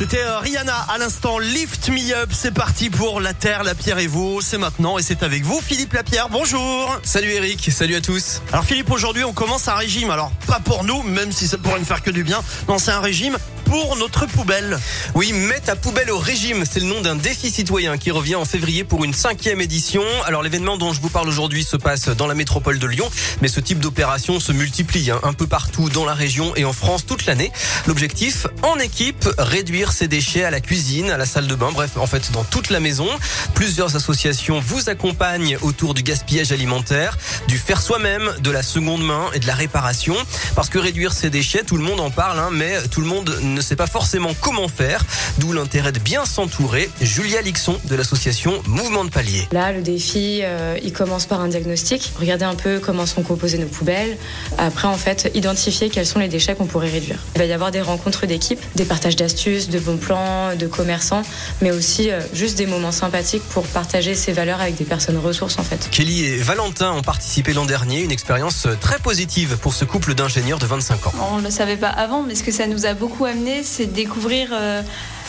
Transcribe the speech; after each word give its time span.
C'était 0.00 0.24
euh, 0.24 0.38
Rihanna 0.38 0.74
à 0.88 0.96
l'instant. 0.96 1.38
Lift 1.38 1.90
me 1.90 2.14
up. 2.14 2.30
C'est 2.32 2.54
parti 2.54 2.88
pour 2.88 3.20
la 3.20 3.34
terre, 3.34 3.64
la 3.64 3.74
pierre 3.74 3.98
et 3.98 4.06
vous. 4.06 4.40
C'est 4.40 4.56
maintenant 4.56 4.96
et 4.96 5.02
c'est 5.02 5.22
avec 5.22 5.42
vous, 5.42 5.60
Philippe 5.60 5.92
Lapierre. 5.92 6.30
Bonjour. 6.30 6.98
Salut 7.02 7.28
Eric, 7.28 7.70
salut 7.70 7.96
à 7.96 8.00
tous. 8.00 8.40
Alors 8.50 8.64
Philippe, 8.64 8.90
aujourd'hui 8.90 9.24
on 9.24 9.34
commence 9.34 9.68
un 9.68 9.74
régime. 9.74 10.08
Alors 10.08 10.32
pas 10.46 10.58
pour 10.58 10.84
nous, 10.84 11.02
même 11.02 11.32
si 11.32 11.46
ça 11.46 11.58
pourrait 11.58 11.80
ne 11.80 11.84
faire 11.84 12.02
que 12.02 12.10
du 12.10 12.24
bien. 12.24 12.40
Non, 12.66 12.78
c'est 12.78 12.92
un 12.92 13.00
régime 13.00 13.36
pour 13.70 13.94
notre 13.94 14.26
poubelle. 14.26 14.80
Oui, 15.14 15.32
mets 15.32 15.60
ta 15.60 15.76
poubelle 15.76 16.10
au 16.10 16.18
régime, 16.18 16.64
c'est 16.68 16.80
le 16.80 16.86
nom 16.86 17.00
d'un 17.02 17.14
défi 17.14 17.52
citoyen 17.52 17.98
qui 17.98 18.10
revient 18.10 18.34
en 18.34 18.44
février 18.44 18.82
pour 18.82 19.04
une 19.04 19.14
cinquième 19.14 19.60
édition. 19.60 20.02
Alors 20.26 20.42
l'événement 20.42 20.76
dont 20.76 20.92
je 20.92 21.00
vous 21.00 21.08
parle 21.08 21.28
aujourd'hui 21.28 21.62
se 21.62 21.76
passe 21.76 22.08
dans 22.08 22.26
la 22.26 22.34
métropole 22.34 22.80
de 22.80 22.86
Lyon, 22.88 23.08
mais 23.42 23.46
ce 23.46 23.60
type 23.60 23.78
d'opération 23.78 24.40
se 24.40 24.50
multiplie 24.50 25.12
hein, 25.12 25.20
un 25.22 25.34
peu 25.34 25.46
partout 25.46 25.88
dans 25.88 26.04
la 26.04 26.14
région 26.14 26.52
et 26.56 26.64
en 26.64 26.72
France 26.72 27.06
toute 27.06 27.26
l'année. 27.26 27.52
L'objectif, 27.86 28.48
en 28.64 28.76
équipe, 28.80 29.28
réduire 29.38 29.92
ses 29.92 30.08
déchets 30.08 30.42
à 30.42 30.50
la 30.50 30.60
cuisine, 30.60 31.08
à 31.08 31.16
la 31.16 31.26
salle 31.26 31.46
de 31.46 31.54
bain, 31.54 31.70
bref, 31.72 31.92
en 31.96 32.08
fait 32.08 32.32
dans 32.32 32.42
toute 32.42 32.70
la 32.70 32.80
maison. 32.80 33.06
Plusieurs 33.54 33.94
associations 33.94 34.58
vous 34.58 34.88
accompagnent 34.88 35.58
autour 35.62 35.94
du 35.94 36.02
gaspillage 36.02 36.50
alimentaire, 36.50 37.16
du 37.46 37.56
faire 37.56 37.80
soi-même, 37.80 38.34
de 38.40 38.50
la 38.50 38.64
seconde 38.64 39.04
main 39.04 39.26
et 39.32 39.38
de 39.38 39.46
la 39.46 39.54
réparation. 39.54 40.16
Parce 40.56 40.70
que 40.70 40.80
réduire 40.80 41.12
ses 41.12 41.30
déchets, 41.30 41.62
tout 41.62 41.76
le 41.76 41.84
monde 41.84 42.00
en 42.00 42.10
parle, 42.10 42.40
hein, 42.40 42.48
mais 42.50 42.82
tout 42.90 43.00
le 43.00 43.06
monde 43.06 43.38
ne 43.40 43.59
sait 43.62 43.76
pas 43.76 43.86
forcément 43.86 44.30
comment 44.40 44.68
faire, 44.68 45.04
d'où 45.38 45.52
l'intérêt 45.52 45.92
de 45.92 45.98
bien 45.98 46.24
s'entourer. 46.24 46.90
Julia 47.00 47.42
Lixon 47.42 47.76
de 47.84 47.94
l'association 47.94 48.62
Mouvement 48.66 49.04
de 49.04 49.10
Palier. 49.10 49.48
Là, 49.52 49.72
le 49.72 49.82
défi, 49.82 50.40
euh, 50.42 50.78
il 50.82 50.92
commence 50.92 51.26
par 51.26 51.40
un 51.40 51.48
diagnostic. 51.48 52.12
Regarder 52.18 52.44
un 52.44 52.54
peu 52.54 52.78
comment 52.78 53.06
sont 53.06 53.22
composées 53.22 53.58
nos 53.58 53.66
poubelles. 53.66 54.16
Après, 54.58 54.88
en 54.88 54.96
fait, 54.96 55.30
identifier 55.34 55.90
quels 55.90 56.06
sont 56.06 56.18
les 56.18 56.28
déchets 56.28 56.54
qu'on 56.54 56.66
pourrait 56.66 56.90
réduire. 56.90 57.18
Il 57.34 57.38
va 57.38 57.44
y 57.44 57.52
avoir 57.52 57.70
des 57.70 57.80
rencontres 57.80 58.26
d'équipe, 58.26 58.60
des 58.76 58.84
partages 58.84 59.16
d'astuces, 59.16 59.68
de 59.68 59.78
bons 59.78 59.96
plans, 59.96 60.54
de 60.56 60.66
commerçants, 60.66 61.22
mais 61.62 61.70
aussi 61.70 62.10
euh, 62.10 62.20
juste 62.32 62.56
des 62.58 62.66
moments 62.66 62.92
sympathiques 62.92 63.42
pour 63.50 63.64
partager 63.66 64.14
ces 64.14 64.32
valeurs 64.32 64.60
avec 64.60 64.76
des 64.76 64.84
personnes 64.84 65.18
ressources, 65.18 65.58
en 65.58 65.62
fait. 65.62 65.88
Kelly 65.90 66.24
et 66.24 66.36
Valentin 66.38 66.92
ont 66.92 67.02
participé 67.02 67.52
l'an 67.52 67.66
dernier, 67.66 68.02
une 68.02 68.12
expérience 68.12 68.66
très 68.80 68.98
positive 68.98 69.56
pour 69.60 69.74
ce 69.74 69.84
couple 69.84 70.14
d'ingénieurs 70.14 70.58
de 70.58 70.66
25 70.66 71.06
ans. 71.06 71.12
On 71.32 71.38
ne 71.38 71.44
le 71.44 71.50
savait 71.50 71.76
pas 71.76 71.88
avant, 71.88 72.22
mais 72.22 72.34
ce 72.34 72.42
que 72.42 72.52
ça 72.52 72.66
nous 72.66 72.86
a 72.86 72.94
beaucoup 72.94 73.24
amené, 73.24 73.49
c'est 73.62 73.86
de 73.86 73.92
découvrir 73.92 74.48
euh, 74.52 74.82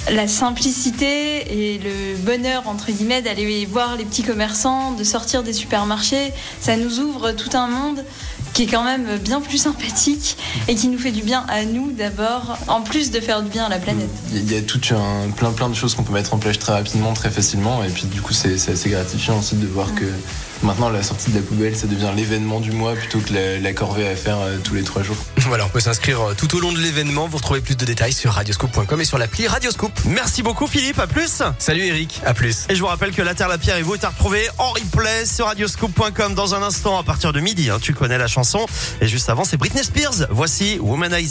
la 0.09 0.27
simplicité 0.27 1.73
et 1.73 1.77
le 1.77 2.17
bonheur, 2.17 2.67
entre 2.67 2.91
guillemets, 2.91 3.21
d'aller 3.21 3.65
voir 3.65 3.95
les 3.95 4.05
petits 4.05 4.23
commerçants, 4.23 4.91
de 4.93 5.03
sortir 5.03 5.43
des 5.43 5.53
supermarchés. 5.53 6.33
Ça 6.59 6.75
nous 6.77 6.99
ouvre 6.99 7.31
tout 7.31 7.55
un 7.55 7.67
monde 7.67 8.03
qui 8.53 8.63
est 8.63 8.67
quand 8.67 8.83
même 8.83 9.17
bien 9.17 9.39
plus 9.39 9.57
sympathique 9.57 10.37
et 10.67 10.75
qui 10.75 10.87
nous 10.87 10.99
fait 10.99 11.11
du 11.11 11.21
bien 11.21 11.45
à 11.47 11.63
nous 11.63 11.91
d'abord, 11.91 12.57
en 12.67 12.81
plus 12.81 13.11
de 13.11 13.19
faire 13.19 13.43
du 13.43 13.49
bien 13.49 13.65
à 13.65 13.69
la 13.69 13.79
planète. 13.79 14.09
Il 14.33 14.51
y 14.51 14.57
a 14.57 14.61
tout 14.61 14.81
un 14.93 15.29
plein 15.31 15.51
plein 15.51 15.69
de 15.69 15.75
choses 15.75 15.95
qu'on 15.95 16.03
peut 16.03 16.13
mettre 16.13 16.33
en 16.33 16.37
place 16.37 16.59
très 16.59 16.73
rapidement, 16.73 17.13
très 17.13 17.29
facilement, 17.29 17.83
et 17.83 17.89
puis 17.89 18.05
du 18.05 18.21
coup 18.21 18.33
c'est 18.33 18.55
assez 18.55 18.89
gratifiant 18.89 19.39
aussi 19.39 19.55
de 19.55 19.67
voir 19.67 19.93
que 19.95 20.05
maintenant 20.63 20.89
la 20.89 21.03
sortie 21.03 21.31
de 21.31 21.35
la 21.37 21.41
poubelle 21.41 21.75
ça 21.75 21.87
devient 21.87 22.09
l'événement 22.15 22.59
du 22.59 22.71
mois 22.71 22.93
plutôt 22.93 23.19
que 23.19 23.33
la, 23.33 23.59
la 23.59 23.73
corvée 23.73 24.07
à 24.07 24.15
faire 24.15 24.37
euh, 24.39 24.57
tous 24.63 24.73
les 24.75 24.83
trois 24.83 25.03
jours. 25.03 25.15
Voilà, 25.51 25.65
on 25.65 25.69
peut 25.69 25.79
s'inscrire 25.81 26.21
euh, 26.21 26.33
tout 26.33 26.55
au 26.55 26.59
long 26.61 26.71
de 26.71 26.77
l'événement. 26.77 27.27
Vous 27.27 27.35
retrouvez 27.37 27.59
plus 27.61 27.75
de 27.75 27.83
détails 27.83 28.13
sur 28.13 28.31
radioscope.com 28.31 29.01
et 29.01 29.05
sur 29.05 29.17
l'appli 29.17 29.47
Radioscope. 29.47 29.91
Merci 30.05 30.43
beaucoup 30.43 30.65
Philippe, 30.67 30.99
à 30.99 31.07
plus. 31.07 31.41
Salut 31.59 31.83
Eric, 31.87 32.21
à 32.25 32.33
plus. 32.33 32.67
Et 32.69 32.75
je 32.75 32.79
vous 32.79 32.85
rappelle 32.87 33.11
que 33.11 33.21
la 33.21 33.33
terre, 33.33 33.49
la 33.49 33.57
pierre 33.57 33.75
et 33.77 33.81
vous 33.81 33.95
est 33.95 34.03
à 34.05 34.09
retrouver 34.09 34.47
en 34.59 34.69
replay 34.71 35.25
sur 35.25 35.47
radioscope.com 35.47 36.35
dans 36.35 36.55
un 36.55 36.61
instant 36.63 36.97
à 36.97 37.03
partir 37.03 37.33
de 37.33 37.39
midi. 37.41 37.69
hein. 37.69 37.79
tu 37.81 37.93
connais 37.93 38.17
la 38.17 38.27
chanson. 38.27 38.65
Et 39.01 39.07
juste 39.07 39.29
avant, 39.29 39.43
c'est 39.43 39.57
Britney 39.57 39.83
Spears. 39.83 40.27
Voici 40.29 40.77
Womanizer. 40.79 41.29